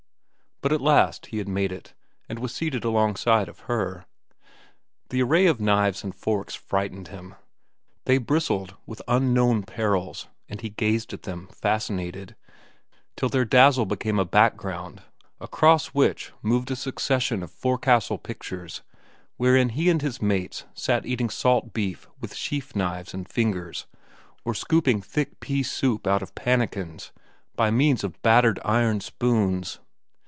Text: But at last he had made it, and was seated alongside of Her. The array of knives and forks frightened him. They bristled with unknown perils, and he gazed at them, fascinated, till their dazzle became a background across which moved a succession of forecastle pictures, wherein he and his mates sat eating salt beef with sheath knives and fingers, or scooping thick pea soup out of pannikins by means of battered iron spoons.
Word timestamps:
But 0.63 0.71
at 0.71 0.79
last 0.79 1.25
he 1.25 1.39
had 1.39 1.47
made 1.47 1.71
it, 1.71 1.95
and 2.29 2.37
was 2.37 2.53
seated 2.53 2.83
alongside 2.83 3.49
of 3.49 3.61
Her. 3.61 4.05
The 5.09 5.23
array 5.23 5.47
of 5.47 5.59
knives 5.59 6.03
and 6.03 6.13
forks 6.13 6.53
frightened 6.53 7.07
him. 7.07 7.33
They 8.05 8.19
bristled 8.19 8.75
with 8.85 9.01
unknown 9.07 9.63
perils, 9.63 10.27
and 10.47 10.61
he 10.61 10.69
gazed 10.69 11.13
at 11.13 11.23
them, 11.23 11.47
fascinated, 11.47 12.35
till 13.17 13.27
their 13.27 13.43
dazzle 13.43 13.87
became 13.87 14.19
a 14.19 14.23
background 14.23 15.01
across 15.39 15.95
which 15.95 16.31
moved 16.43 16.69
a 16.69 16.75
succession 16.75 17.41
of 17.41 17.49
forecastle 17.49 18.19
pictures, 18.19 18.83
wherein 19.37 19.69
he 19.69 19.89
and 19.89 20.03
his 20.03 20.21
mates 20.21 20.65
sat 20.75 21.07
eating 21.07 21.31
salt 21.31 21.73
beef 21.73 22.07
with 22.19 22.35
sheath 22.35 22.75
knives 22.75 23.15
and 23.15 23.27
fingers, 23.27 23.87
or 24.45 24.53
scooping 24.53 25.01
thick 25.01 25.39
pea 25.39 25.63
soup 25.63 26.05
out 26.05 26.21
of 26.21 26.35
pannikins 26.35 27.11
by 27.55 27.71
means 27.71 28.03
of 28.03 28.21
battered 28.21 28.59
iron 28.63 28.99
spoons. 29.01 29.79